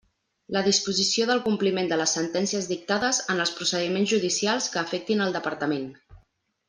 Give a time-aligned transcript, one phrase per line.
[0.55, 5.37] La disposició del compliment de les sentències dictades en els procediments judicials que afectin el
[5.37, 5.87] Departament.